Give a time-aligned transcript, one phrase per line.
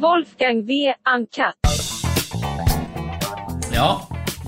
[0.00, 0.92] Wolfgang V.
[1.06, 1.54] Uncut.
[3.74, 3.88] Ja,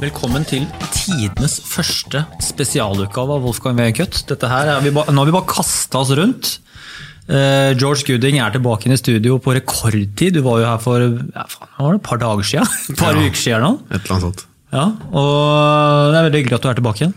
[0.00, 3.86] velkommen til tidenes første spesialutgave av Wolfgang V.
[3.92, 4.20] Uncut.
[4.30, 6.56] Dette her er vi ba, nå har vi bare kasta oss rundt.
[7.26, 10.36] Eh, George Gooding er tilbake inn i studio på rekordtid.
[10.38, 12.74] Du var jo her for ja, faen, var det, et par dager siden?
[12.92, 13.26] Et par Ja.
[13.26, 13.72] uker siden nå.
[13.90, 14.46] Et eller annet sånt.
[14.74, 17.14] Ja, og det er veldig hyggelig at du er tilbake igjen.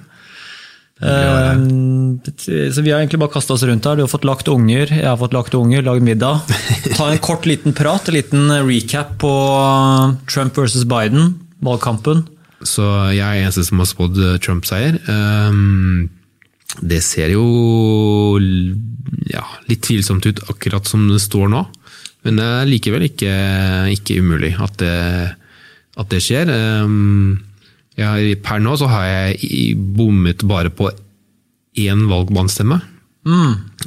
[1.02, 1.54] Eh,
[2.72, 3.96] så Vi har egentlig bare kasta oss rundt her.
[3.96, 6.44] Du har fått lagt unger, jeg har fått lagt unger, lagd middag.
[6.98, 9.34] Ta en kort liten prat, en liten recap på
[10.30, 12.26] Trump versus Biden, valgkampen.
[12.66, 12.84] Så
[13.16, 15.00] jeg er eneste som har spådd eh, Trump-seier.
[15.08, 16.10] Ehm,
[16.84, 17.46] det ser jo
[19.32, 21.64] ja, litt tvilsomt ut akkurat som det står nå.
[22.28, 23.36] Men det er likevel ikke,
[23.96, 24.96] ikke umulig at det,
[25.96, 26.52] at det skjer.
[26.52, 27.40] Ehm,
[28.00, 30.90] jeg, per nå så har jeg bommet bare på
[31.80, 32.80] én valgmannsstemme.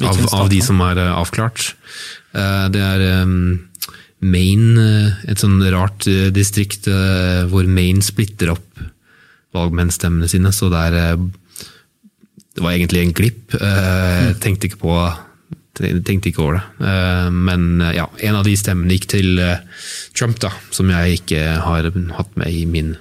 [0.04, 1.72] av, av de som er eh, avklart.
[2.36, 3.36] Eh, det er ehm,
[4.22, 6.06] Maine, eh, et sånn rart
[6.36, 6.86] distrikt
[7.50, 8.82] hvor Maine splitter opp
[9.52, 11.18] valgmennsstemmene sine, så det er
[12.52, 13.54] Det var egentlig en glipp.
[13.56, 14.96] Jeg tenkte ikke på
[15.82, 16.64] tenkte ikke over det.
[16.88, 19.62] Eh, Men eh, ja, en av de stemmene gikk til eh,
[20.16, 21.88] Trump, da, som jeg ikke har
[22.18, 22.94] hatt med i min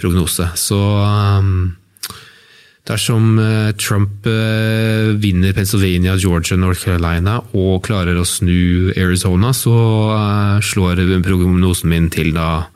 [0.00, 0.50] prognose.
[0.58, 1.56] Så ehm,
[2.84, 3.38] Dersom
[3.80, 9.72] Trump vinner Pennsylvania, Georgia, North Carolina og klarer å snu Arizona, så
[10.60, 12.66] slår prognosen min til da.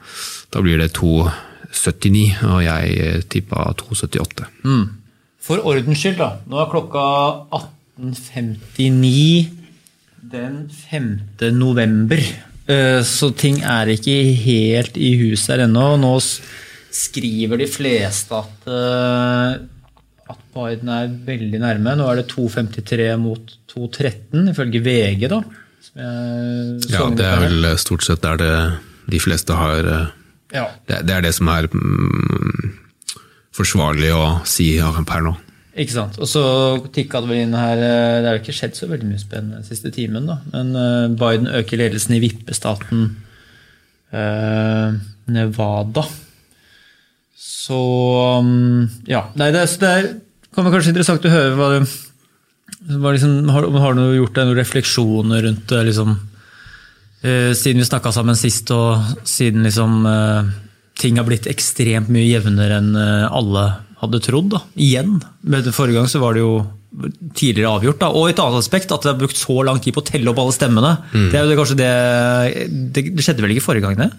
[0.48, 4.48] Da blir det 2,79, og jeg tippa 2,78.
[5.44, 6.30] For ordens skyld, da.
[6.48, 7.04] Nå er klokka
[7.98, 9.48] 18.59
[10.30, 11.52] den 5.
[11.56, 12.20] november.
[12.68, 15.96] Eh, Så ting er ikke helt i hus her ennå.
[16.00, 16.12] Nå
[16.94, 19.58] skriver de fleste at, eh,
[20.28, 21.96] at Biden er veldig nærme.
[21.96, 25.42] Nå er det 2,53 mot 2,13, ifølge VG, da.
[25.98, 28.52] Ja, det er vel stort sett der det
[29.08, 30.06] de fleste har eh,
[30.52, 30.66] ja.
[30.86, 32.72] Det, det er det som er mm,
[33.56, 35.34] forsvarlig å si ja, per nå.
[35.78, 36.16] Ikke sant.
[36.18, 36.42] Og så
[36.94, 39.68] tikka det vel inn her eh, Det har ikke skjedd så veldig mye spennende den
[39.68, 40.40] siste timen, da.
[40.50, 43.04] Men eh, Biden øker ledelsen i vippestaten
[44.10, 44.98] eh,
[45.30, 46.04] Nevada.
[47.38, 47.78] Så
[48.42, 49.28] mm, Ja.
[49.38, 50.10] Nei, det, så det er,
[50.54, 51.80] kan kanskje interessant å høre hva du
[53.14, 56.14] liksom, har, har du gjort deg noen refleksjoner rundt det, liksom
[57.22, 60.56] eh, Siden vi snakka sammen sist, og siden liksom eh,
[60.98, 63.68] ting har blitt ekstremt mye jevnere enn alle
[64.02, 64.50] hadde trodd.
[64.54, 65.18] da, Igjen.
[65.42, 66.58] Men Forrige gang så var det jo
[67.36, 67.98] tidligere avgjort.
[68.00, 70.30] da, Og et annet aspekt, at det har brukt så lang tid på å telle
[70.32, 70.92] opp alle stemmene.
[71.12, 71.90] Det er jo det, kanskje det,
[72.94, 74.10] det Det skjedde vel ikke forrige gang, det?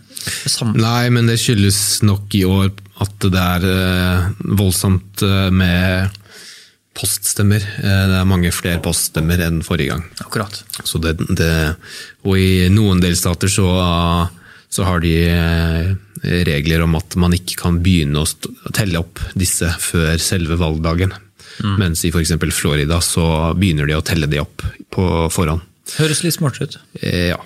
[0.51, 0.77] samme.
[0.77, 2.69] Nei, men det skyldes nok i år
[2.99, 4.29] at det er eh,
[4.59, 6.11] voldsomt eh, med
[6.99, 7.63] poststemmer.
[7.79, 10.03] Eh, det er mange flere poststemmer enn forrige gang.
[10.25, 10.61] Akkurat.
[10.83, 11.51] Så det, det,
[12.27, 13.67] og i noen delstater så,
[14.69, 15.93] så har de eh,
[16.45, 18.27] regler om at man ikke kan begynne å
[18.75, 21.13] telle opp disse før selve valgdagen.
[21.79, 22.35] Mens i f.eks.
[22.55, 23.25] Florida så
[23.57, 24.63] begynner de å telle de opp
[24.93, 25.65] på forhånd.
[25.97, 26.79] Høres litt smartere ut.
[27.01, 27.39] Eh, Ja.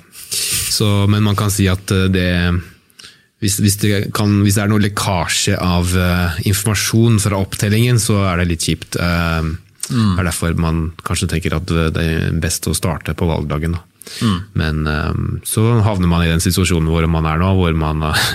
[0.74, 2.30] Så, men man kan si at eh, det
[3.44, 8.22] hvis, hvis, det kan, hvis det er noe lekkasje av uh, informasjon fra opptellingen, så
[8.30, 8.96] er det litt kjipt.
[8.96, 9.52] Eh,
[9.84, 13.76] Det er derfor man kanskje tenker at det er best å starte på valgdagen.
[13.76, 13.82] Da.
[14.58, 18.26] Men um, så havner man i den situasjonen hvor man er nå, hvor man uh,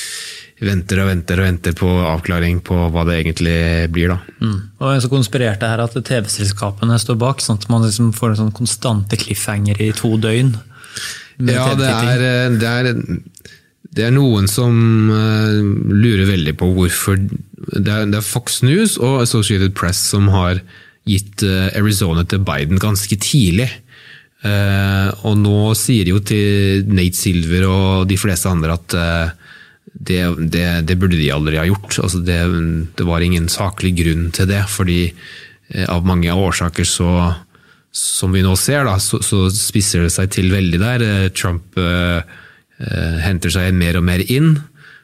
[0.68, 3.58] venter og venter og venter på avklaring på hva det egentlig
[3.94, 4.14] blir.
[4.14, 4.18] da.
[4.42, 4.58] Mm.
[4.80, 8.40] Og jeg så konspirerte her at TV-selskapene står bak, sånn at man liksom får en
[8.42, 10.54] sånn konstante cliffhanger i to døgn.
[11.46, 13.52] Ja, det er, eh, det, er,
[13.94, 14.74] det er noen som
[15.14, 15.60] eh,
[15.94, 20.58] lurer veldig på hvorfor det er, det er Fox News og Associated Press som har
[21.08, 21.40] gitt
[21.78, 23.68] Arizona til Biden ganske tidlig.
[24.46, 29.32] Eh, og nå sier jo til Nate Silver og de fleste andre at eh,
[29.98, 30.20] det,
[30.52, 31.98] det, det burde de aldri ha gjort.
[32.04, 32.38] Altså det,
[32.98, 37.12] det var ingen saklig grunn til det, fordi eh, av mange årsaker så
[37.98, 41.04] som vi nå ser, da, så, så spisser det seg til veldig der.
[41.34, 42.20] Trump eh,
[43.24, 44.54] henter seg mer og mer inn,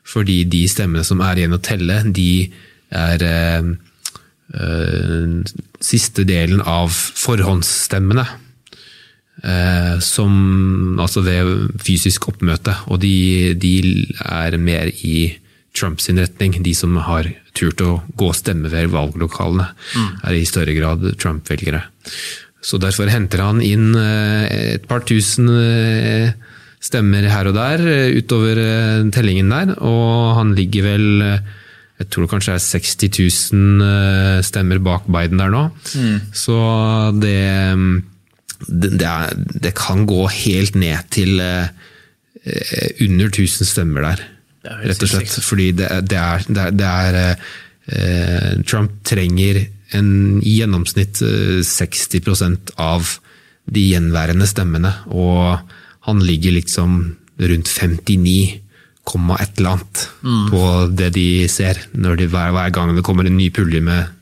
[0.06, 2.52] fordi de stemmene som er igjen å telle, de
[2.94, 3.70] er eh,
[4.60, 8.26] eh, siste delen av forhåndsstemmene.
[9.44, 13.74] Eh, som altså ved fysisk oppmøte, og de, de
[14.24, 15.34] er mer i
[15.76, 16.56] Trumps retning.
[16.64, 19.66] De som har turt å gå og stemme ved valglokalene,
[20.24, 21.82] er i større grad Trump-velgere.
[22.64, 26.32] Så derfor henter han inn eh, et par tusen eh,
[26.80, 27.84] stemmer her og der
[28.16, 28.62] utover
[29.12, 31.06] tellingen der, og han ligger vel
[31.94, 35.68] jeg tror kanskje det er 60 000 eh, stemmer bak Biden der nå.
[36.34, 36.56] Så
[37.20, 37.36] det,
[38.68, 41.68] det, er, det kan gå helt ned til eh,
[42.44, 44.24] eh, under 1000 stemmer der.
[44.64, 45.36] Er Rett og slett.
[45.44, 47.36] Fordi det, det er, det er, er
[47.92, 49.64] eh, Trump trenger
[49.94, 53.16] en i gjennomsnitt eh, 60% av
[53.64, 55.60] de gjenværende stemmene, og
[56.04, 56.98] han ligger liksom
[57.40, 58.60] rundt 59,
[59.04, 60.02] komma et eller annet
[60.52, 60.60] på
[60.96, 61.80] det de ser.
[61.92, 64.12] Når de, hver, hver gang det kommer en ny pulje med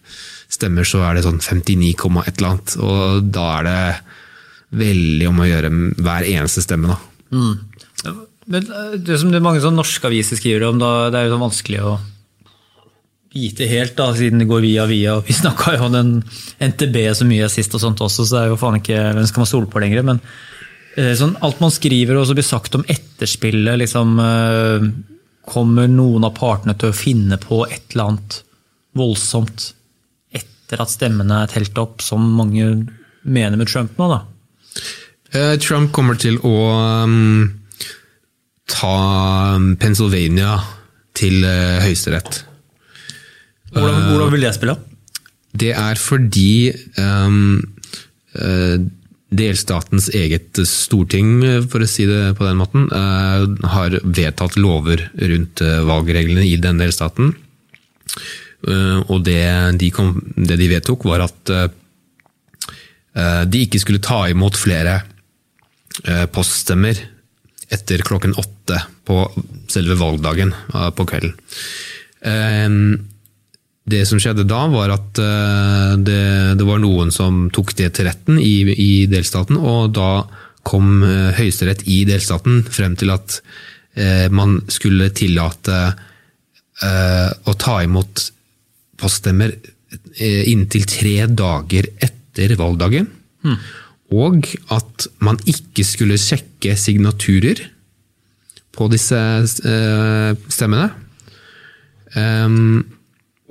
[0.52, 2.76] stemmer, så er det sånn 59, komma et eller annet.
[2.82, 3.82] Og da er det
[4.72, 5.70] veldig om å gjøre
[6.00, 6.98] hver eneste stemme, da.
[8.52, 11.36] Men eh, det som det mange sånn norske aviser skriver om, da, det er jo
[11.36, 11.98] sånn vanskelig å
[13.32, 15.18] vite helt, da, siden det går via via.
[15.24, 16.14] Vi snakka jo om den
[16.72, 19.44] NTB så mye sist, og sånt også, så det er jo faen ikke hvem skal
[19.44, 20.04] man stole på lenger.
[20.08, 20.22] Men
[20.96, 24.92] eh, sånn, alt man skriver og så blir sagt om etterspillet, liksom eh,
[25.42, 28.34] Kommer noen av partene til å finne på et eller annet
[28.94, 29.64] voldsomt
[30.30, 32.68] etter at stemmene er telt opp, som mange
[33.26, 34.20] mener med Trump nå, da?
[35.32, 36.54] Eh, Trump kommer til å
[37.04, 37.44] um,
[38.68, 38.96] ta
[39.80, 40.58] Pennsylvania
[41.16, 42.42] til uh, høyesterett.
[43.72, 44.76] Hvordan, hvordan vil det spille?
[45.52, 47.62] Det er fordi um,
[48.36, 48.76] uh,
[49.32, 51.40] delstatens eget storting,
[51.72, 56.58] for å si det på den måten, uh, har vedtatt lover rundt eh, valgreglene i
[56.60, 57.32] den delstaten.
[58.68, 59.42] Eh, og det
[59.80, 61.68] de, kom, det de vedtok, var at eh,
[63.16, 65.11] eh, de ikke skulle ta imot flere eh,
[66.32, 66.98] poststemmer
[67.72, 69.24] etter klokken åtte på
[69.72, 71.34] selve valgdagen eh, på kvelden.
[72.20, 72.68] Eh,
[73.92, 76.22] det som skjedde da, var at eh, det,
[76.60, 80.24] det var noen som tok det til retten i, i delstaten, og da
[80.66, 83.40] kom eh, Høyesterett i delstaten frem til at
[83.96, 88.28] eh, man skulle tillate eh, å ta imot
[89.00, 93.08] poststemmer eh, inntil tre dager etter valgdagen.
[94.12, 97.62] Og at man ikke skulle sjekke signaturer
[98.72, 100.90] på disse eh, stemmene.
[102.16, 102.82] Ehm,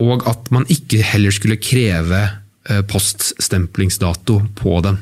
[0.01, 2.21] og at man ikke heller skulle kreve
[2.69, 4.99] eh, poststemplingsdato på dem.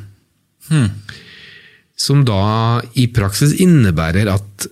[2.00, 4.68] Som da i praksis innebærer at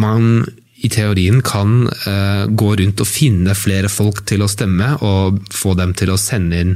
[0.00, 0.44] man
[0.82, 5.76] i teorien kan eh, gå rundt og finne flere folk til å stemme, og få
[5.78, 6.72] dem til å sende inn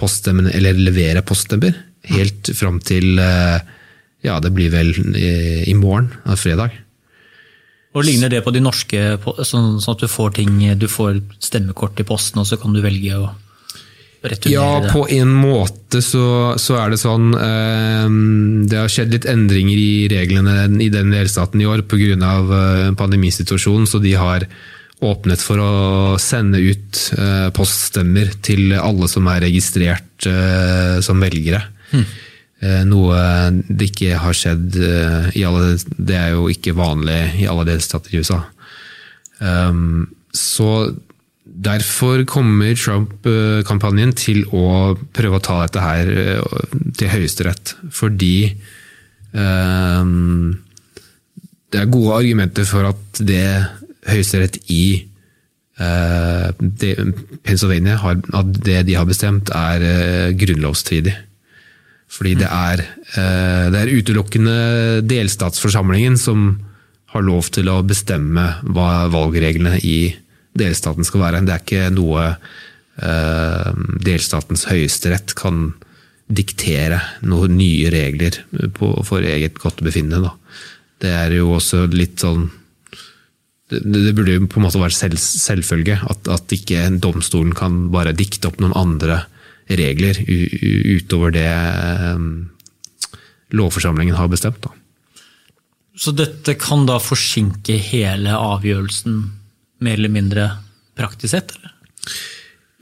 [0.00, 1.74] poststemmene, eller levere poststemmer,
[2.10, 3.60] helt fram til eh,
[4.22, 6.74] ja, det blir vel eh, i morgen, av fredag.
[7.92, 9.00] Og Ligner det på de norske,
[9.44, 12.80] sånn, sånn at du får ting, du får stemmekort i posten, og så kan du
[12.84, 13.26] velge å
[14.22, 14.92] returnere Ja, det?
[14.94, 18.06] på en måte så, så er det sånn eh,
[18.70, 22.14] Det har skjedd litt endringer i reglene i den delstaten i år pga.
[22.14, 24.46] Eh, pandemisituasjonen, så de har
[25.02, 25.72] åpnet for å
[26.22, 31.64] sende ut eh, poststemmer til alle som er registrert eh, som velgere.
[32.62, 33.18] Eh, Noe
[33.66, 38.14] det ikke har skjedd eh, i alle Det er jo ikke vanlig i alle delstater
[38.14, 38.38] i USA.
[39.42, 40.92] Um, så
[41.42, 46.60] derfor kommer Trump-kampanjen til å prøve å ta dette her eh,
[46.94, 47.74] til Høyesterett.
[47.90, 48.36] Fordi
[49.34, 50.54] um,
[51.72, 53.46] det er gode argumenter for at det
[54.08, 54.84] Høyesterett i
[55.78, 56.48] eh,
[57.42, 61.14] Pennsylvania har, at det de har bestemt, er eh, grunnlovsstridig.
[62.12, 62.82] Fordi det er,
[63.16, 64.56] eh, det er utelukkende
[65.08, 66.60] delstatsforsamlingen som
[67.12, 70.12] har lov til å bestemme hva valgreglene i
[70.58, 71.44] delstaten skal være.
[71.46, 73.70] Det er ikke noe eh,
[74.04, 75.70] delstatens høyesterett kan
[76.32, 78.38] diktere noen nye regler
[78.76, 80.32] på, for eget godt befinnende.
[81.02, 82.48] Det er jo også litt sånn
[83.80, 88.14] det, burde jo på en måte være selv, selvfølge at, at ikke domstolen kan bare
[88.16, 89.22] dikte opp noen andre
[89.72, 92.24] regler utover det eh,
[93.56, 94.62] lovforsamlingen har bestemt.
[94.64, 94.72] Da.
[95.96, 99.18] Så dette kan da forsinke hele avgjørelsen,
[99.82, 100.46] mer eller mindre
[100.98, 101.56] praktisk sett?
[101.56, 101.74] eller?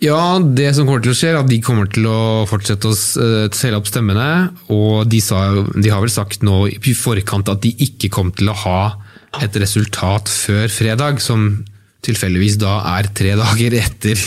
[0.01, 2.95] Ja, det som kommer til å skje, er at de kommer til å fortsette å
[3.21, 4.29] eh, opp stemmene.
[4.73, 5.43] Og de, sa,
[5.77, 8.81] de har vel sagt nå i forkant at de ikke kom til å ha
[9.39, 11.63] et resultat før fredag, som
[12.05, 14.21] tilfeldigvis da er tre dager etter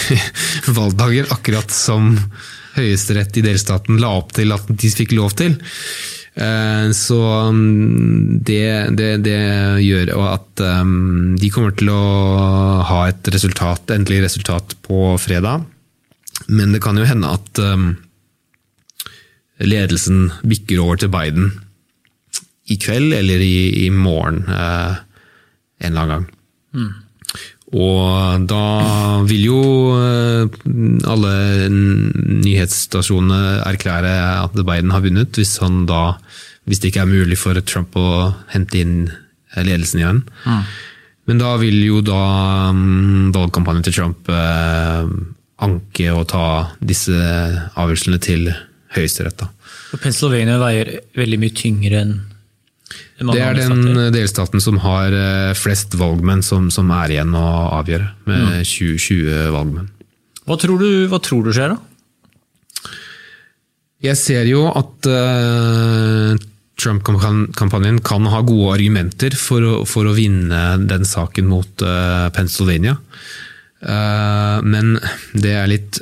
[0.78, 2.14] valgdagen, akkurat som
[2.70, 5.56] Høyesterett i delstaten la opp til at de fikk lov til.
[6.38, 7.18] Eh, Så
[7.50, 9.40] mm, det, det, det
[9.82, 12.04] gjør at um, de kommer til å
[12.86, 15.66] ha et resultat, endelig resultat på fredag.
[16.48, 17.90] Men det kan jo hende at um,
[19.60, 21.50] ledelsen bikker over til Biden
[22.70, 24.98] i kveld eller i, i morgen eh,
[25.80, 26.92] en eller annen gang.
[27.70, 28.64] Og da
[29.28, 29.62] vil jo
[29.94, 30.60] eh,
[31.06, 31.34] alle
[31.70, 36.16] nyhetsstasjonene erklære at Biden har vunnet, hvis, han da,
[36.66, 38.96] hvis det ikke er mulig for Trump å hente inn
[39.54, 40.24] ledelsen igjen.
[41.30, 42.22] Men da vil jo da
[42.74, 45.06] mm, valgkampanjen til Trump eh,
[45.62, 46.46] anke og ta
[46.82, 48.50] disse avgjørelsene til
[48.96, 49.44] Høyesterett.
[50.02, 52.16] Pennsylvania veier veldig mye tyngre enn
[53.20, 57.46] Det er den delstaten som har eh, flest valgmenn som, som er igjen å
[57.78, 59.90] avgjøre, med 20, 20 valgmenn.
[60.48, 61.78] Hva tror, du, hva tror du skjer, da?
[64.00, 66.32] Jeg ser jo at uh,
[66.80, 72.96] Trump-kampanjen kan ha gode argumenter for å, for å vinne den saken mot uh, Pennsylvania.
[73.84, 74.96] Uh, men
[75.36, 76.00] det er litt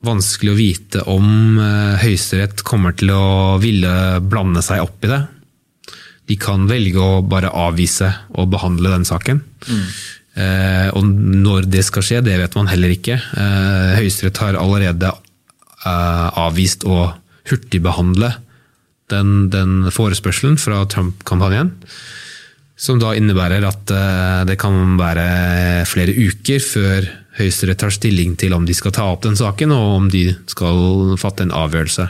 [0.00, 1.58] vanskelig å vite om
[2.00, 3.92] Høyesterett kommer til å ville
[4.24, 5.20] blande seg opp i det.
[6.30, 9.42] De kan velge å bare avvise og behandle den saken.
[10.38, 13.18] Eh, og når det skal skje, det vet man heller ikke.
[13.18, 17.10] Eh, Høyesterett har allerede eh, avvist å
[17.50, 18.30] hurtigbehandle
[19.10, 21.74] den, den forespørselen fra Trump-kampanjen.
[22.80, 27.10] Som da innebærer at eh, det kan være flere uker før
[27.40, 31.14] Høyesterett tar stilling til om de skal ta opp den saken, og om de skal
[31.20, 32.08] fatte en avgjørelse.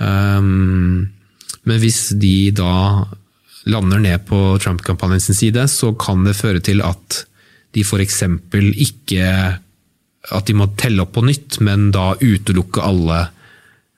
[0.00, 1.08] Um,
[1.70, 3.06] men hvis de da
[3.70, 7.24] lander ned på Trump-kampanjens side, så kan det føre til at
[7.76, 8.22] de f.eks.
[8.86, 9.26] ikke
[10.36, 13.20] At de må telle opp på nytt, men da utelukke alle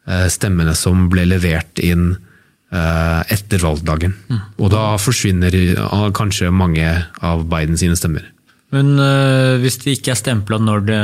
[0.06, 4.14] eh, stemmene som ble levert inn eh, etter valgdagen.
[4.60, 6.86] Og da forsvinner eh, kanskje mange
[7.18, 8.28] av Biden sine stemmer.
[8.72, 11.02] Men øh, hvis det ikke er stempla når det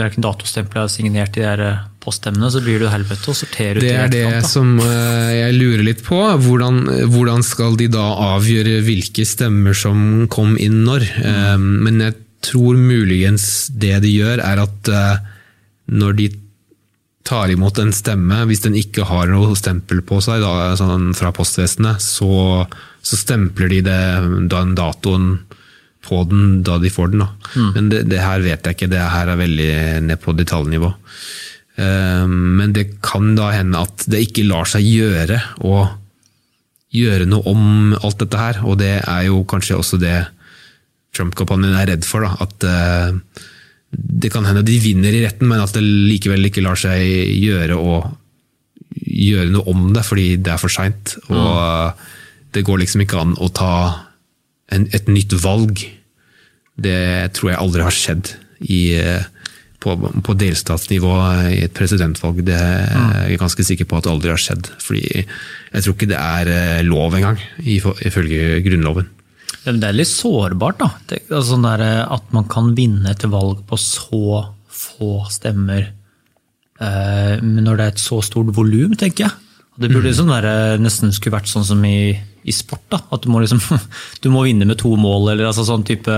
[0.00, 1.62] verken datostempla er signert i de her
[2.10, 5.30] øh, stemmene, så blir jo helvete å sortere ut Det er det kant, som eh,
[5.38, 6.18] jeg lurer litt på.
[6.18, 6.82] Hvordan,
[7.12, 8.04] hvordan skal de da
[8.34, 11.06] avgjøre hvilke stemmer som kom inn når?
[11.22, 15.26] Eh, Men jeg tror muligens det de gjør, er at eh,
[15.92, 16.30] når de
[17.22, 21.30] tar imot en stemme, hvis den ikke har noe stempel på seg da, sånn fra
[21.34, 22.66] postvesenet, så,
[23.02, 24.00] så stempler de det,
[24.50, 25.36] den datoen
[26.02, 27.22] på den da de får den.
[27.22, 27.28] Da.
[27.76, 29.72] Men det, det her vet jeg ikke, det her er veldig
[30.08, 30.90] ned på detaljnivå.
[31.80, 35.88] Eh, Men det kan da hende at det ikke lar seg gjøre å
[36.92, 40.26] gjøre noe om alt dette her, og det er jo kanskje også det
[41.16, 42.24] Trump-kampanjen er redd for.
[42.24, 42.36] Da.
[42.44, 43.40] At eh,
[43.92, 47.00] det kan hende de vinner i retten, men at det likevel ikke lar seg
[47.40, 47.96] gjøre å
[48.92, 51.16] gjøre noe om det, fordi det er for seint.
[51.32, 52.08] Og eh,
[52.52, 53.74] det går liksom ikke an å ta
[54.72, 55.84] en, et nytt valg.
[56.76, 58.34] Det tror jeg aldri har skjedd
[58.68, 59.24] i, eh,
[59.82, 61.14] på, på delstatsnivå
[61.50, 62.42] i et presidentvalg.
[62.46, 64.70] Det er jeg ganske sikker på at aldri har skjedd.
[64.82, 69.10] Fordi jeg tror ikke det er eh, lov engang, ifølge Grunnloven.
[69.62, 70.90] Men det er litt sårbart, da.
[71.10, 75.84] Det, altså sånn der, øh, at man kan vinne et valg på så få stemmer
[75.86, 79.38] eh, men når det er et så stort volum, tenker jeg.
[79.82, 82.12] Det burde liksom være, nesten skulle vært sånn som i,
[82.44, 82.84] i sport.
[82.92, 83.62] da, At du må, liksom,
[84.22, 86.12] du må vinne med to mål, eller altså sånn type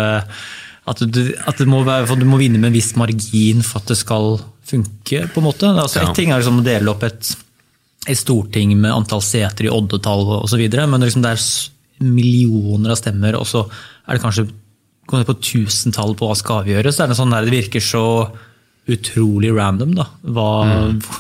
[0.87, 3.93] At, du, at du, må være, du må vinne med en viss margin for at
[3.93, 4.37] det skal
[4.69, 5.23] funke.
[5.33, 5.71] på en måte.
[5.73, 6.11] Altså, Ja.
[6.11, 7.31] Et ting er liksom å dele opp et,
[8.07, 11.47] et storting med antall seter i oddetall osv., men liksom det er
[12.05, 13.65] millioner av stemmer, og så
[14.09, 14.49] er det kanskje
[15.09, 16.97] på tusentall på hva skal avgjøres.
[16.99, 18.05] Det, det sånn det virker så
[18.91, 19.95] utrolig random.
[19.97, 20.09] da.
[20.23, 20.49] Hva,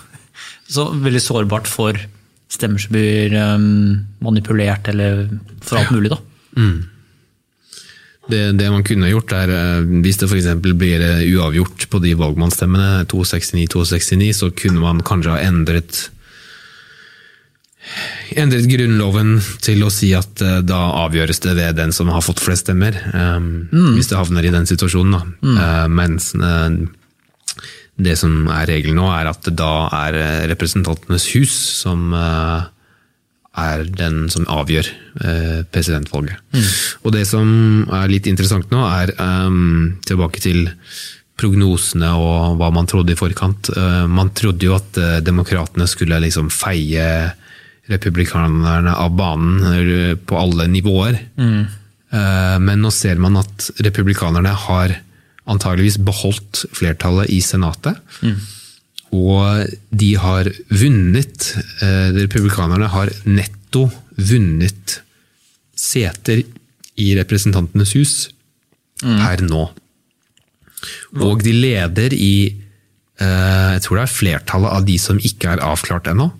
[0.75, 1.99] Så veldig sårbart for
[2.51, 5.27] stemmer som blir um, manipulert, eller
[5.61, 6.11] for alt mulig.
[6.15, 6.19] da.
[8.31, 10.49] Det, det man kunne gjort er, eh, hvis det f.eks.
[10.65, 16.07] blir eh, uavgjort på de valgmannsstemmene, 269-269, så kunne man kanskje ha endret
[18.41, 22.41] endret Grunnloven til å si at eh, da avgjøres det ved den som har fått
[22.41, 22.97] flest stemmer.
[22.97, 23.41] eh,
[23.99, 25.19] Hvis det havner i den situasjonen.
[25.19, 25.51] Da.
[25.61, 26.71] Eh, mens uh,
[27.95, 30.17] det som er regelen nå, er at da er
[30.51, 31.53] Representantenes hus
[31.85, 32.65] som eh,
[33.61, 34.89] er den som avgjør
[35.71, 36.41] presidentvalget.
[36.51, 36.65] Mm.
[37.07, 37.49] Og det som
[37.87, 40.65] er litt interessant nå, er um, tilbake til
[41.39, 43.71] prognosene og hva man trodde i forkant.
[43.77, 47.07] Uh, man trodde jo at uh, demokratene skulle liksom feie
[47.91, 51.19] republikanerne av banen eh, på alle nivåer.
[52.15, 54.99] Eh, men nå ser man at republikanerne har
[55.45, 57.99] antageligvis beholdt flertallet i senatet.
[59.15, 61.49] Og de har vunnet
[61.85, 63.87] eh, Republikanerne har netto
[64.19, 64.99] vunnet
[65.79, 66.43] seter
[67.01, 68.15] i Representantenes hus
[69.03, 69.65] per nå.
[71.25, 75.65] Og de leder i eh, Jeg tror det er flertallet av de som ikke er
[75.65, 76.31] avklart ennå.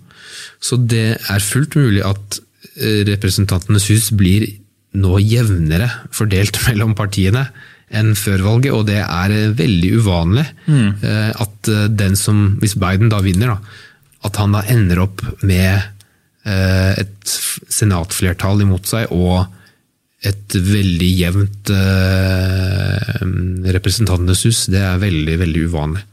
[0.59, 2.39] Så det er fullt mulig at
[2.79, 4.47] eh, Representantenes hus blir
[4.95, 7.47] nå jevnere fordelt mellom partiene
[7.93, 10.87] enn før valget, og det er eh, veldig uvanlig mm.
[11.41, 13.83] at eh, den som, hvis Biden da vinner, da,
[14.25, 15.75] at han da ender opp med
[16.45, 17.35] eh, et
[17.69, 19.45] senatflertall imot seg og
[20.25, 23.23] et veldig jevnt eh,
[23.75, 26.05] Representantenes hus, det er veldig, veldig uvanlig.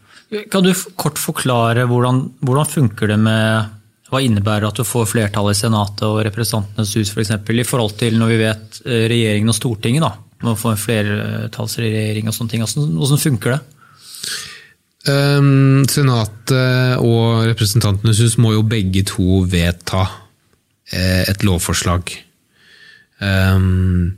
[0.53, 5.51] Kan du kort forklare hvordan, hvordan funker det med Hva innebærer at du får flertall
[5.53, 7.35] i Senatet og Representantenes hus f.eks.
[7.45, 10.13] For i forhold til når vi vet eh, regjeringen og Stortinget, da.
[10.43, 12.65] Må få en flertallsregjering og sånne ting.
[12.65, 13.61] Hvordan, hvordan funker det?
[15.03, 20.05] Um, Senatet og Representantenes hus må jo begge to vedta
[20.95, 22.13] eh, et lovforslag.
[23.23, 24.13] Um,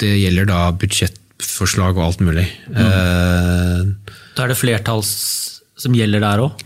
[0.00, 2.46] det gjelder da budsjettforslag og alt mulig.
[2.72, 3.80] Eh,
[4.34, 5.10] Da er det flertalls
[5.78, 6.64] som gjelder der òg?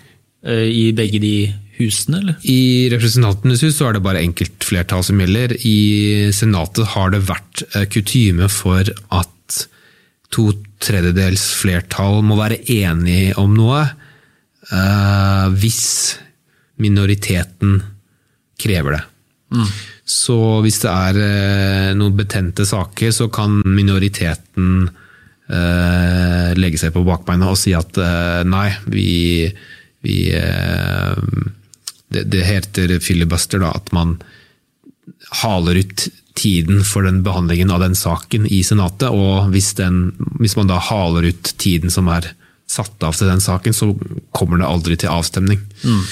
[0.49, 1.35] I begge de
[1.79, 2.37] husene, eller?
[2.43, 5.55] I Representantenes hus så er det bare enkeltflertall som gjelder.
[5.67, 9.61] I Senatet har det vært eh, kutyme for at
[10.35, 10.51] to
[10.85, 15.85] tredjedels flertall må være enige om noe eh, hvis
[16.83, 17.81] minoriteten
[18.61, 19.05] krever det.
[20.09, 24.89] Så hvis det er eh, noen betente saker, så kan minoriteten
[25.49, 27.97] legge seg på bakbeina og si at
[28.45, 29.47] nei, vi,
[30.05, 30.17] vi
[32.15, 34.19] det, det heter filibuster, da, at man
[35.43, 39.11] haler ut tiden for den behandlingen av den saken i Senatet.
[39.11, 42.33] Og hvis, den, hvis man da haler ut tiden som er
[42.69, 43.91] satt av til den saken, så
[44.37, 45.61] kommer det aldri til avstemning.
[45.83, 46.05] Mm.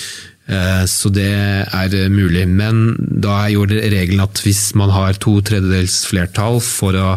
[0.91, 1.31] Så det
[1.75, 2.47] er mulig.
[2.49, 7.17] Men da er jo regelen at hvis man har to tredjedels flertall for å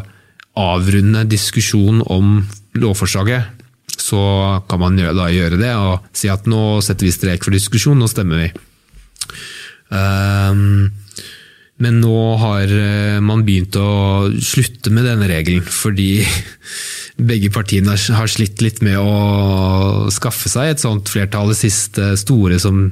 [0.59, 2.39] avrunde diskusjon om
[2.79, 3.55] lovforslaget,
[3.99, 4.21] så
[4.69, 8.07] kan man da gjøre det og si at nå setter vi strek for diskusjon, nå
[8.09, 8.49] stemmer vi.
[9.89, 10.91] Um,
[11.79, 16.19] men nå har eh, man begynt å slutte med denne regelen, fordi
[17.31, 21.53] begge partiene har slitt litt med å skaffe seg et sånt flertall.
[21.53, 22.83] Det siste store som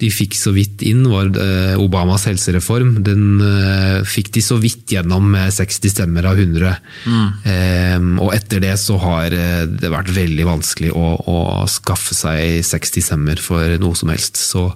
[0.00, 2.96] de fikk så vidt inn, var eh, Obamas helsereform.
[3.04, 6.72] Den eh, fikk de så vidt gjennom med 60 stemmer av 100.
[7.04, 8.16] Mm.
[8.24, 9.36] Og etter det så har
[9.68, 11.38] det vært veldig vanskelig å, å
[11.70, 14.40] skaffe seg 60 stemmer for noe som helst.
[14.40, 14.70] Så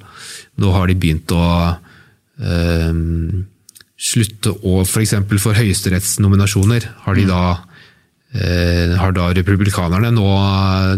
[0.62, 1.44] nå har de begynt å
[2.40, 2.92] eh,
[3.96, 5.14] slutte å F.eks.
[5.24, 7.42] for, for høyesterettsnominasjoner har de da
[8.36, 10.26] eh, har da republikanerne nå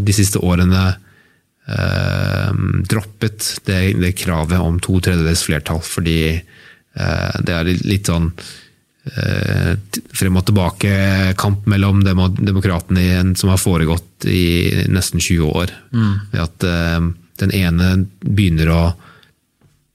[0.03, 2.51] de siste årene eh,
[2.91, 9.75] droppet det, det kravet om to tredjedels flertall, fordi eh, det er litt sånn eh,
[10.19, 15.75] frem og tilbake-kamp mellom demo, demokratene som har foregått i nesten 20 år.
[16.33, 17.93] Ved at eh, den ene
[18.27, 19.05] begynner å eh,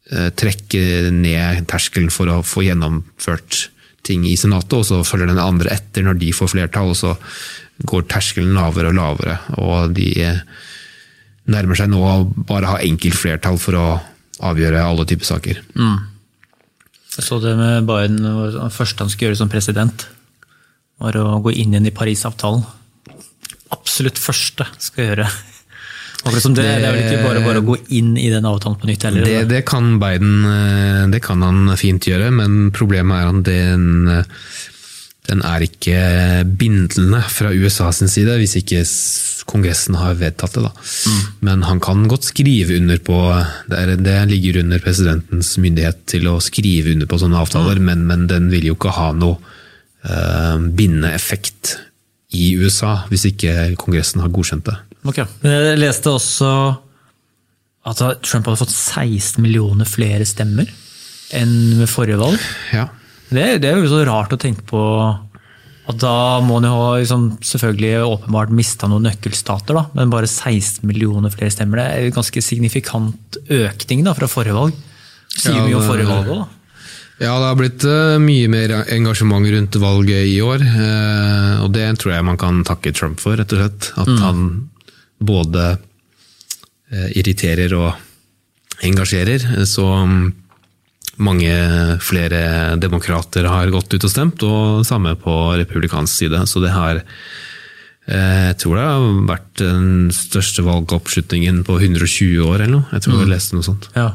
[0.10, 3.70] trekke ned terskelen for å få gjennomført
[4.04, 7.13] ting i Senatet, og så følger den andre etter når de får flertall, og så
[7.88, 9.38] går terskelen lavere og lavere.
[9.63, 10.42] Og de eh,
[11.52, 12.18] nærmer seg nå å
[12.50, 13.88] bare ha enkelt flertall for å
[14.44, 15.62] avgjøre alle typer saker.
[17.13, 20.08] Jeg så det med Biden, det første han skulle gjøre som president,
[21.02, 22.63] var å gå inn igjen i Parisavtalen.
[23.74, 25.28] Absolutt første skal gjøre.
[26.24, 28.78] Akkurat som det, det er vel ikke bare, bare å gå inn i den avtalen
[28.80, 29.26] på nytt heller?
[29.28, 33.90] Det, det kan Biden eh, det kan han fint gjøre, men problemet er at den,
[34.08, 34.46] eh,
[35.28, 35.98] den er ikke
[36.48, 38.86] bindende fra USA sin side, hvis ikke
[39.52, 40.64] Kongressen har vedtatt det.
[40.64, 40.72] Da.
[41.44, 43.20] Men han kan godt skrive under på
[43.68, 48.08] det, er, det ligger under presidentens myndighet til å skrive under på sånne avtaler, men,
[48.08, 49.36] men den vil jo ikke ha noe
[50.08, 51.76] eh, bindende effekt
[52.34, 54.80] i USA hvis ikke Kongressen har godkjent det.
[55.04, 55.20] Ok.
[55.44, 56.50] Men jeg leste også
[57.84, 60.70] at Trump hadde fått 16 millioner flere stemmer
[61.36, 62.39] enn ved forrige valg.
[62.72, 62.88] Ja.
[63.34, 64.80] Det, det er jo så rart å tenke på
[65.84, 70.30] at da må han jo ha liksom, selvfølgelig åpenbart mista noen nøkkelstater, da, men bare
[70.32, 71.82] 16 millioner flere stemmer.
[71.82, 74.78] Det er en ganske signifikant økning da, fra forrige valg.
[75.34, 76.52] Sier Ja, mye om forrige valg òg, da.
[77.24, 80.63] Ja, det har blitt eh, mye mer engasjement rundt valget i år.
[80.63, 83.92] eh, og det tror jeg man kan takke Trump for, rett og slett.
[84.00, 84.48] At han
[85.24, 85.66] både
[86.92, 89.66] eh, irriterer og engasjerer.
[89.70, 90.26] Så mm,
[91.24, 91.54] mange
[92.04, 96.44] flere demokrater har gått ut og stemt, og samme på republikansk side.
[96.50, 102.60] Så det har eh, jeg tror det har vært den største valgoppslutningen på 120 år
[102.62, 102.92] eller noe.
[102.96, 103.90] Jeg tror jeg leste noe sånt.
[103.98, 104.14] Ja.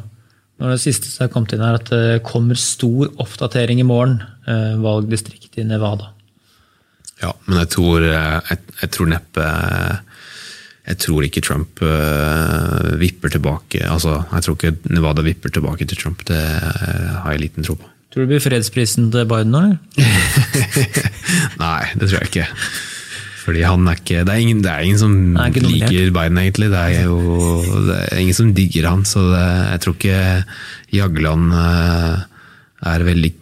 [0.59, 3.87] Nå er det siste som har kommet inn her, at det kommer stor oppdatering i
[3.87, 4.19] morgen.
[4.49, 6.11] Eh, valgdistrikt i Nevada.
[7.23, 9.45] Ja, men jeg tror, eh, jeg, jeg tror neppe
[10.89, 13.83] Jeg tror ikke Trump øh, vipper tilbake.
[13.85, 16.25] Altså, jeg tror ikke Nevada vipper tilbake til Trump.
[16.29, 17.91] Det har jeg liten tro på.
[18.09, 19.61] Tror du det blir fredsprisen til Biden nå?
[21.63, 22.47] Nei, det tror jeg ikke.
[23.49, 26.41] Fordi han er ikke Det er ingen, det er ingen som er ikke liker Biden,
[26.41, 26.71] egentlig.
[26.73, 27.21] Det er jo
[27.89, 30.19] det er ingen som digger han, så det, jeg tror ikke
[30.97, 32.19] Jagland øh,
[32.89, 33.33] er veldig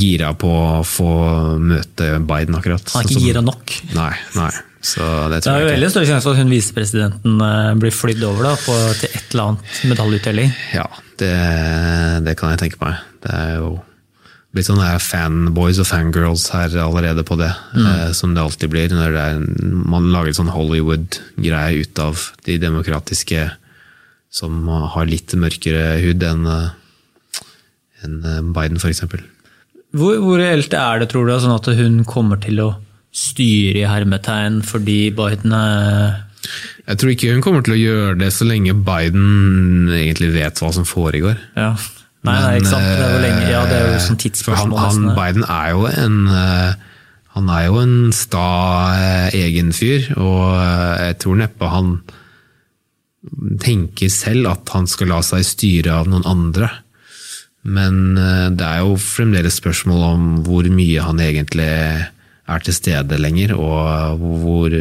[0.00, 1.10] gira på å få
[1.60, 2.92] møte Biden, akkurat.
[2.94, 3.76] Han er ikke Sånn gira nok.
[3.96, 4.52] Nei, nei.
[4.84, 8.22] Så det Det er jo veldig stor sjanse for at hun visepresidenten eh, blir flydd
[8.28, 10.52] over da, på, til et eller annet medaljeutdeling.
[10.76, 10.86] Ja,
[11.22, 11.32] det,
[12.26, 13.00] det kan jeg tenke meg.
[13.24, 13.72] Det er jo
[14.54, 19.16] blitt sånne fanboys og fangirls her allerede på det, eh, som det alltid blir når
[19.16, 19.42] det er,
[19.96, 23.48] man lager sånn Hollywood-greie ut av de demokratiske
[24.34, 26.46] som har litt mørkere hud enn
[28.04, 29.04] en eh, Biden, f.eks.
[29.94, 32.72] Hvor, hvor reelt er det, tror du, sånn at hun kommer til å
[33.14, 36.22] styre i hermetegn fordi Biden er
[36.84, 40.72] Jeg tror ikke hun kommer til å gjøre det så lenge Biden egentlig vet hva
[40.74, 41.38] som foregår.
[41.56, 41.74] ja.
[42.24, 42.86] Nei, nei, ikke sant.
[42.88, 44.78] Det er jo lenge, ja, det er jo sånn tidsspørsmål.
[44.80, 45.16] han, han.
[45.18, 46.84] Biden er jo en eh,
[47.34, 48.48] han er jo en sta
[48.94, 51.96] eh, egen fyr, og eh, jeg tror neppe han
[53.64, 56.70] tenker selv at han skal la seg styre av noen andre.
[57.66, 61.68] Men eh, det er jo fremdeles spørsmål om hvor mye han egentlig
[62.48, 64.74] er til stede lenger, og hvor,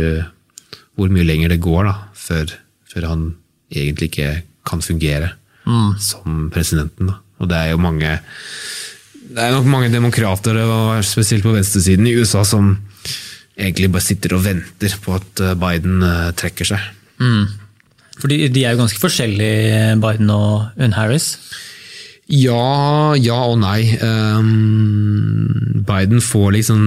[0.95, 2.51] hvor mye lenger det går da, før,
[2.91, 3.27] før han
[3.71, 4.31] egentlig ikke
[4.67, 5.33] kan fungere
[5.99, 7.07] som presidenten.
[7.11, 7.19] Da.
[7.39, 8.17] Og det er jo mange
[9.33, 10.57] det er nok mange demokrater,
[11.05, 12.75] spesielt på venstresiden i USA, som
[13.57, 16.83] egentlig bare sitter og venter på at eh, Biden eh, trekker seg.
[18.19, 21.37] Fordi de er jo ganske forskjellige, Biden og Unn Harris.
[22.31, 23.97] Ja, ja og nei.
[23.99, 26.83] Um, Biden får liksom,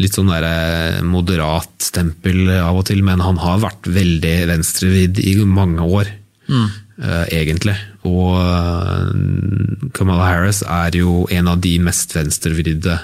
[0.00, 5.20] litt sånn der eh, moderat stempel av og til, men han har vært veldig venstrevidd
[5.20, 6.08] i mange år,
[6.48, 7.76] eh, egentlig.
[8.08, 9.12] Og uh,
[9.94, 12.96] Kamala Harris er jo en av de mest venstrevridde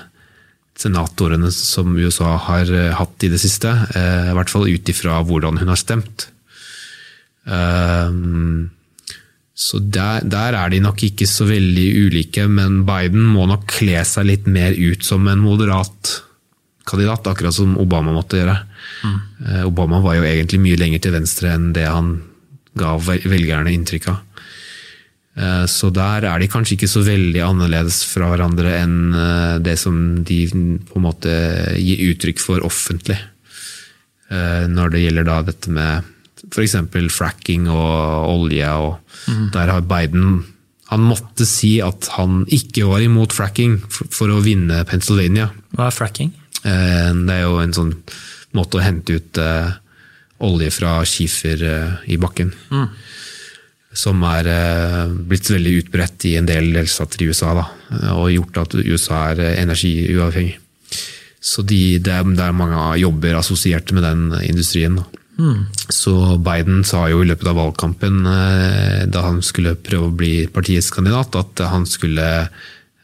[0.78, 5.61] senatorene som USA har hatt i det siste, Uh, i hvert fall ut ifra hvordan
[5.61, 6.31] hun har stemt.
[7.44, 8.70] Um,
[9.59, 14.05] så der, der er de nok ikke så veldig ulike, men Biden må nok kle
[14.07, 16.12] seg litt mer ut som en moderat
[16.87, 18.55] kandidat, akkurat som Obama måtte gjøre.
[19.03, 19.16] Mm.
[19.66, 22.12] Obama var jo egentlig mye lenger til venstre enn det han
[22.79, 24.21] ga velgerne inntrykk av.
[25.38, 29.75] Eh, Så der er de kanskje ikke så veldig annerledes fra hverandre enn eh, det
[29.83, 30.38] som de
[30.87, 31.35] på en måte
[31.77, 33.18] gir uttrykk for offentlig.
[34.29, 36.09] Når det gjelder da dette med
[36.52, 36.76] f.eks.
[37.14, 38.68] fracking og olje.
[38.68, 38.98] og
[39.52, 40.44] Der har Biden
[40.90, 45.50] Han måtte si at han ikke var imot fracking for, for å vinne Pennsylvania.
[45.76, 46.30] Hva er fracking?
[46.64, 47.92] Eh, Det er jo en sånn
[48.56, 49.68] måte å hente ut eh,
[50.40, 52.54] olje fra skifer eh, i bakken.
[53.92, 54.48] Som er
[55.28, 57.64] blitt veldig utbredt i en del delstater i USA, da,
[58.14, 60.58] og gjort at USA er energiuavhengig.
[61.40, 64.98] Så de, det, er, det er mange jobber assosiert med den industrien.
[65.00, 65.17] Da.
[65.38, 70.33] Så Biden sa jo i løpet av valgkampen, eh, da han skulle prøve å bli
[70.51, 72.48] partiets kandidat, at han skulle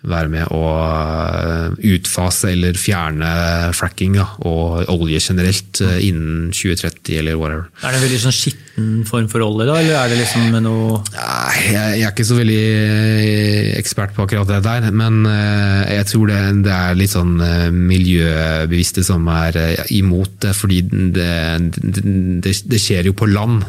[0.05, 3.31] være med å eh, utfase eller fjerne
[3.77, 7.69] fracking da, og olje generelt eh, innen 2030 eller whatever.
[7.81, 11.01] Er det en veldig sånn skitten form for olje, da, eller er det liksom noe
[11.15, 16.29] jeg, jeg er ikke så veldig eh, ekspert på akkurat det der, men jeg tror
[16.31, 17.37] det, det er litt sånn
[17.75, 19.59] miljøbevisste som er
[19.95, 20.83] imot det, fordi
[21.15, 21.31] det,
[21.75, 23.63] det, det, skjer jo på land.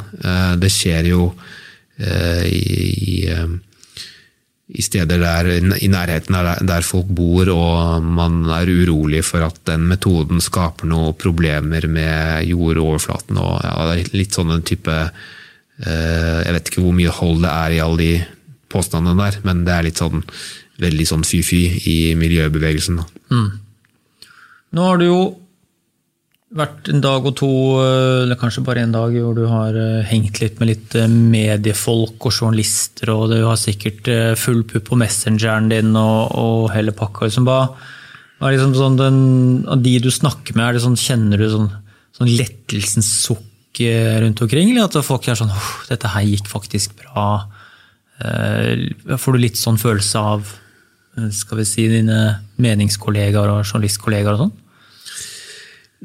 [0.59, 1.29] Det skjer jo
[1.95, 2.61] i,
[3.15, 3.19] i,
[4.65, 5.47] i steder der,
[5.77, 11.13] i nærheten der, folk bor, og man er urolig for at den metoden skaper noen
[11.21, 13.37] problemer med jordoverflaten.
[13.37, 17.75] og ja, litt sånn en type eh, Jeg vet ikke hvor mye hold det er
[17.75, 18.13] i alle de
[18.73, 20.25] påstandene der, men det er litt sånn
[20.81, 22.97] veldig sånn fy-fy i miljøbevegelsen.
[23.31, 23.49] Mm.
[24.75, 25.19] Nå har du jo
[26.55, 27.49] vært en dag og to,
[27.83, 32.29] eller kanskje bare en dag, hvor du har eh, hengt litt med litt eh, mediefolk
[32.29, 36.95] og journalister, og du har sikkert eh, full pupp på messengeren din og, og hele
[36.95, 37.27] pakka.
[37.27, 37.59] Liksom, hva,
[38.39, 39.19] er liksom sånn den,
[39.71, 41.69] av de du snakker med, sånn, kjenner du sånn,
[42.15, 46.47] sånn lettelsens sukk eh, rundt omkring, eller at folk er sånn «Åh, dette her gikk
[46.51, 47.29] faktisk bra?
[48.23, 50.53] Eh, Får du litt sånn følelse av
[51.19, 52.21] eh, skal vi si, dine
[52.63, 54.61] meningskollegaer og journalistkollegaer og sånn?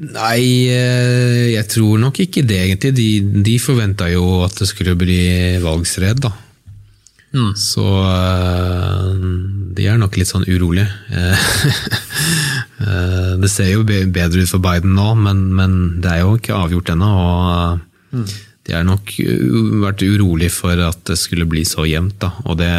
[0.01, 2.95] Nei, eh, jeg tror nok ikke det, egentlig.
[2.97, 3.09] De,
[3.45, 6.33] de forventa jo at det skulle bli valgsred, da.
[7.31, 9.11] Så eh,
[9.77, 10.89] de er nok litt sånn urolige.
[12.81, 16.57] Eh, det ser jo bedre ut for Biden nå, men, men det er jo ikke
[16.57, 17.09] avgjort ennå.
[17.13, 18.31] Og eh,
[18.65, 19.13] de har nok
[19.83, 22.17] vært urolig for at det skulle bli så jevnt.
[22.25, 22.31] Da.
[22.49, 22.71] Og det,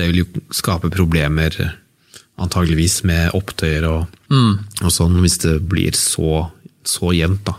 [0.00, 1.52] det vil jo skape problemer
[2.40, 4.20] antageligvis med opptøyer og,
[4.82, 6.46] og sånn, hvis det blir så,
[6.86, 7.44] så jevnt.
[7.50, 7.56] da.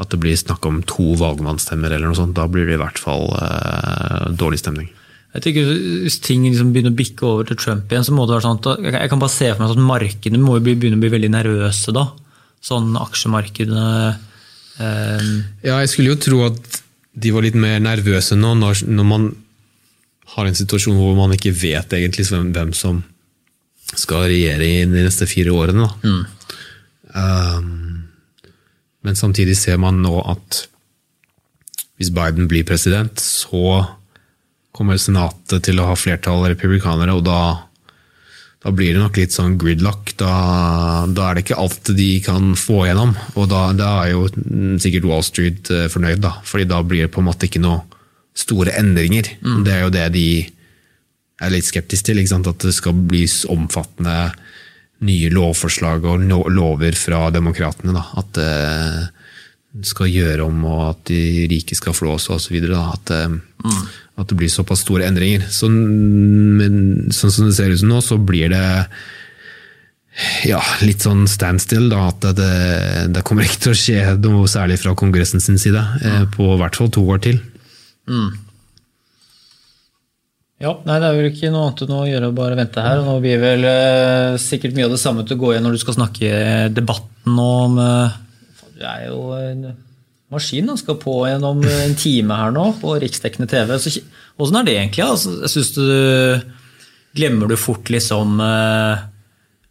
[0.00, 2.36] At det blir snakk om to valgmannsstemmer eller noe sånt.
[2.36, 4.88] Da blir det i hvert fall eh, dårlig stemning.
[5.30, 5.68] Jeg tenker
[6.02, 8.58] Hvis ting liksom begynner å bikke over til Trump igjen, så må det være sånn
[8.58, 11.30] at jeg kan bare se for meg at markedene må jo begynne å bli veldig
[11.36, 12.08] nervøse da.
[12.64, 13.84] Sånn aksjemarkedene
[14.80, 15.28] eh,
[15.64, 16.80] Ja, jeg skulle jo tro at
[17.20, 19.30] de var litt mer nervøse nå, når, når man
[20.34, 23.00] har en situasjon hvor man ikke vet egentlig hvem, hvem som
[23.96, 25.86] skal regjere i de neste fire årene.
[25.86, 26.18] Da.
[27.10, 27.70] Um,
[29.02, 30.66] men samtidig ser man nå at
[32.00, 33.82] hvis Biden blir president, så
[34.72, 37.40] kommer Senatet til å ha flertall republikanere, og da,
[38.64, 40.14] da blir det nok litt sånn gridlock.
[40.20, 40.32] Da,
[41.12, 44.24] da er det ikke alt de kan få gjennom, og da, da er jo
[44.80, 46.38] sikkert Wall Street eh, fornøyd, da.
[46.46, 47.82] fordi da blir det på en måte ikke noe
[48.38, 49.28] store endringer.
[49.66, 50.26] Det er jo det de
[51.40, 54.32] er litt skeptisk til, at det skal bli omfattende
[55.06, 57.94] nye lovforslag og lover fra demokratene.
[57.96, 58.04] Da.
[58.20, 58.40] At
[59.70, 62.80] det skal gjøre om, og at de rike skal og så videre.
[62.92, 63.12] At,
[63.64, 63.80] mm.
[64.20, 65.46] at det blir såpass store endringer.
[65.48, 68.66] Så, men sånn som det ser ut som nå, så blir det
[70.48, 71.88] ja, litt sånn standstill.
[71.92, 72.52] Da, at det,
[73.14, 76.60] det kommer ikke til å skje noe særlig fra Kongressen sin side eh, på i
[76.60, 77.40] hvert fall to år til.
[80.60, 82.98] Ja, nei, det er vel ikke noe annet enn å gjøre å bare vente her.
[83.00, 85.76] og Nå blir vel eh, sikkert mye av det samme til å gå igjen når
[85.76, 86.32] du skal snakke
[86.76, 88.18] debatten om eh,
[88.76, 89.70] Du er jo en
[90.30, 93.72] maskin som skal på gjennom en time her nå på riksdekkende TV.
[93.72, 95.06] Åssen er det egentlig?
[95.06, 95.86] Altså, jeg synes du
[97.16, 99.00] Glemmer du fort liksom eh,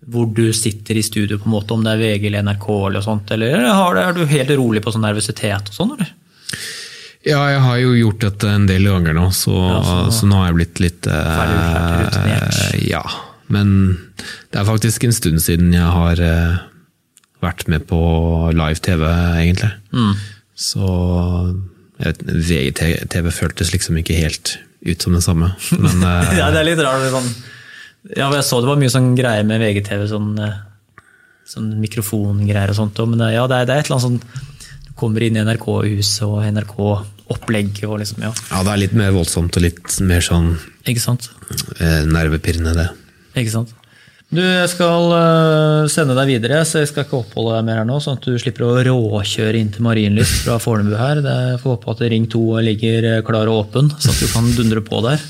[0.10, 3.06] hvor du sitter i studio, på en måte, om det er VG eller NRK eller
[3.06, 6.12] sånt, eller er du helt rolig på sånn nervøsitet og sånn, eller?
[7.28, 9.52] Ja, jeg har jo gjort dette en del ganger nå, så,
[9.84, 12.78] så- så, nå har jeg blitt litt uh.
[12.80, 13.02] Ja,
[13.52, 13.74] men
[14.54, 16.60] det er faktisk en stund siden jeg har uh,
[17.44, 18.00] vært med på
[18.56, 19.04] live-TV,
[19.42, 19.72] egentlig.
[19.92, 20.14] Mm.
[20.60, 20.88] Så
[22.00, 25.52] VGTV føltes liksom ikke helt ut som det samme.
[25.76, 27.04] Men uh, Ja, det er litt rart.
[27.12, 27.30] Sånn.
[28.16, 30.30] Ja, jeg så det var mye sånn greier med VGTV, sånn,
[31.50, 33.02] sånn mikrofongreier og sånt.
[33.12, 34.46] Men ja, det er, det er et eller annet sånn
[35.00, 38.32] kommer inn i NRK-huset og NRK-opplegget og liksom, ja.
[38.52, 40.54] ja, det er litt mer voldsomt og litt mer sånn
[40.90, 41.30] Ikke sant?
[41.80, 42.90] eh, nervepirrende, det.
[43.40, 43.76] Ikke sant?
[44.30, 47.88] Du, jeg skal eh, sende deg videre, så jeg skal ikke oppholde deg mer her
[47.90, 51.24] nå, sånn at du slipper å råkjøre inn til Marienlyst fra Fornebu her.
[51.26, 54.28] Det er- Får håpe at Ring 2 ligger eh, klar og åpen, sånn at du
[54.30, 55.24] kan dundre på der.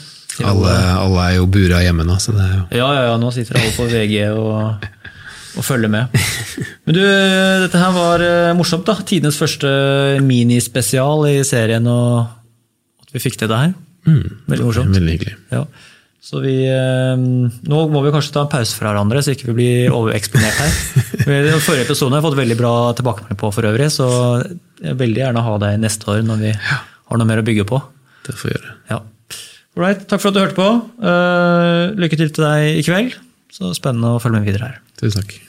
[0.43, 3.31] Alle, alle er jo bura hjemme nå, så det er jo Ja, ja, ja, nå
[3.35, 4.85] sitter alle på VG og,
[5.57, 6.13] og følge med.
[6.85, 7.01] Men du,
[7.65, 8.97] dette her var eh, morsomt, da.
[9.05, 9.69] Tidenes første
[10.25, 12.27] minispesial i serien, og
[13.03, 13.77] at vi fikk til det her.
[14.09, 14.95] Veldig morsomt.
[14.95, 15.37] veldig hyggelig.
[15.53, 15.63] Ja.
[16.29, 19.55] Så vi, eh, nå må vi kanskje ta en pause fra hverandre, så ikke vi
[19.61, 20.73] blir overeksponert her.
[21.29, 24.09] I forrige episode har jeg fått veldig bra tilbakemelding på for øvrig, så
[24.43, 27.65] jeg vil veldig gjerne ha deg neste år når vi har noe mer å bygge
[27.69, 27.79] på.
[28.27, 28.75] Det får vi gjøre.
[28.91, 28.99] Ja.
[29.79, 30.69] Alright, takk for at du hørte på.
[30.99, 33.15] Eh, lykke til til deg i kveld.
[33.55, 34.81] Så spennende å følge med videre her.
[34.99, 35.48] Tusen takk.